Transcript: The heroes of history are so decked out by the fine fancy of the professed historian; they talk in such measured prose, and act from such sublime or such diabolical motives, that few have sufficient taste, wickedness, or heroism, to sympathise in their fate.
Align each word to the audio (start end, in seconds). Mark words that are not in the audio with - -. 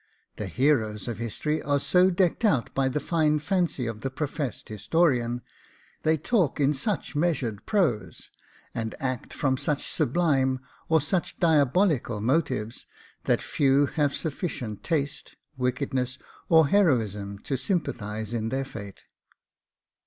The 0.37 0.47
heroes 0.47 1.07
of 1.07 1.19
history 1.19 1.61
are 1.61 1.77
so 1.77 2.09
decked 2.09 2.43
out 2.43 2.73
by 2.73 2.89
the 2.89 2.99
fine 2.99 3.37
fancy 3.37 3.85
of 3.85 4.01
the 4.01 4.09
professed 4.09 4.67
historian; 4.67 5.43
they 6.01 6.17
talk 6.17 6.59
in 6.59 6.73
such 6.73 7.15
measured 7.15 7.67
prose, 7.67 8.31
and 8.73 8.95
act 8.99 9.31
from 9.31 9.57
such 9.57 9.87
sublime 9.87 10.59
or 10.89 10.99
such 11.01 11.39
diabolical 11.39 12.19
motives, 12.19 12.87
that 13.25 13.43
few 13.43 13.85
have 13.85 14.15
sufficient 14.15 14.81
taste, 14.81 15.35
wickedness, 15.55 16.17
or 16.49 16.65
heroism, 16.69 17.37
to 17.43 17.55
sympathise 17.55 18.33
in 18.33 18.49
their 18.49 18.65
fate. 18.65 19.03